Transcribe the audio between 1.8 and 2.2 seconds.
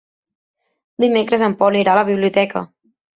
irà a la